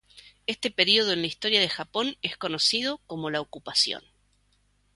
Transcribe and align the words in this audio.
Este 0.47 0.71
período 0.71 1.11
en 1.13 1.21
la 1.21 1.27
historia 1.27 1.61
de 1.61 1.69
Japón 1.69 2.17
es 2.23 2.35
conocido 2.35 2.97
como 3.05 3.29
la 3.29 3.39
Ocupación. 3.39 4.01